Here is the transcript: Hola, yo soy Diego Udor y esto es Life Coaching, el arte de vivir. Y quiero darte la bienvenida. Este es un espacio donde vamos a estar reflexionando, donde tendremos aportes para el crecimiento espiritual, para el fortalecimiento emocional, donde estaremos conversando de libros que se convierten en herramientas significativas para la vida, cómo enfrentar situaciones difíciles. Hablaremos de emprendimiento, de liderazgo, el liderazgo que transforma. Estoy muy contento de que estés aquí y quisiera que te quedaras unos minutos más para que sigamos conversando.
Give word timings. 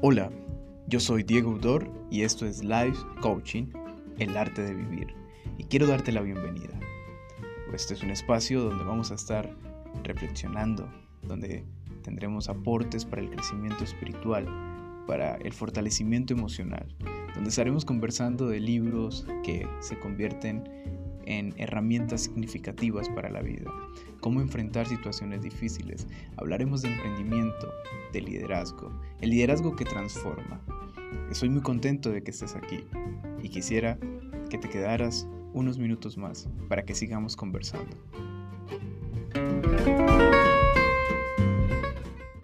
Hola, 0.00 0.30
yo 0.86 1.00
soy 1.00 1.24
Diego 1.24 1.50
Udor 1.50 1.90
y 2.08 2.22
esto 2.22 2.46
es 2.46 2.62
Life 2.62 2.98
Coaching, 3.20 3.64
el 4.20 4.36
arte 4.36 4.62
de 4.62 4.72
vivir. 4.72 5.08
Y 5.56 5.64
quiero 5.64 5.88
darte 5.88 6.12
la 6.12 6.20
bienvenida. 6.20 6.78
Este 7.74 7.94
es 7.94 8.04
un 8.04 8.10
espacio 8.10 8.62
donde 8.62 8.84
vamos 8.84 9.10
a 9.10 9.16
estar 9.16 9.52
reflexionando, 10.04 10.88
donde 11.22 11.64
tendremos 12.04 12.48
aportes 12.48 13.04
para 13.04 13.22
el 13.22 13.30
crecimiento 13.30 13.82
espiritual, 13.82 14.46
para 15.08 15.34
el 15.34 15.52
fortalecimiento 15.52 16.32
emocional, 16.32 16.86
donde 17.34 17.50
estaremos 17.50 17.84
conversando 17.84 18.46
de 18.46 18.60
libros 18.60 19.26
que 19.42 19.66
se 19.80 19.98
convierten 19.98 20.62
en 21.28 21.52
herramientas 21.58 22.22
significativas 22.22 23.08
para 23.10 23.28
la 23.28 23.42
vida, 23.42 23.70
cómo 24.20 24.40
enfrentar 24.40 24.86
situaciones 24.86 25.42
difíciles. 25.42 26.06
Hablaremos 26.38 26.80
de 26.80 26.88
emprendimiento, 26.88 27.70
de 28.14 28.22
liderazgo, 28.22 28.90
el 29.20 29.30
liderazgo 29.30 29.76
que 29.76 29.84
transforma. 29.84 30.58
Estoy 31.30 31.50
muy 31.50 31.60
contento 31.60 32.10
de 32.10 32.22
que 32.22 32.30
estés 32.30 32.56
aquí 32.56 32.82
y 33.42 33.50
quisiera 33.50 33.98
que 34.48 34.56
te 34.56 34.70
quedaras 34.70 35.28
unos 35.52 35.78
minutos 35.78 36.16
más 36.16 36.48
para 36.66 36.82
que 36.82 36.94
sigamos 36.94 37.36
conversando. 37.36 37.94